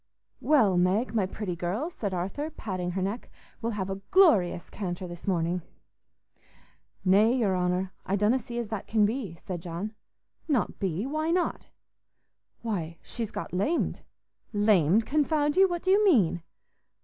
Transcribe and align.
"Well, 0.39 0.79
Meg, 0.79 1.13
my 1.13 1.27
pretty 1.27 1.55
girl," 1.55 1.91
said 1.91 2.11
Arthur, 2.11 2.49
patting 2.49 2.93
her 2.93 3.03
neck, 3.03 3.29
"we'll 3.61 3.73
have 3.73 3.87
a 3.87 4.01
glorious 4.09 4.67
canter 4.67 5.07
this 5.07 5.27
morning." 5.27 5.61
"Nay, 7.05 7.35
your 7.37 7.55
honour, 7.55 7.93
I 8.03 8.15
donna 8.15 8.39
see 8.39 8.57
as 8.57 8.69
that 8.69 8.87
can 8.87 9.05
be," 9.05 9.35
said 9.35 9.61
John. 9.61 9.93
"Not 10.47 10.79
be? 10.79 11.05
Why 11.05 11.29
not?" 11.29 11.67
"Why, 12.63 12.97
she's 13.03 13.29
got 13.29 13.53
lamed." 13.53 14.01
"Lamed, 14.53 15.05
confound 15.05 15.55
you! 15.55 15.67
What 15.69 15.83
do 15.83 15.91
you 15.91 16.03
mean?" 16.03 16.41